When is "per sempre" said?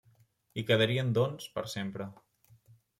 1.59-2.13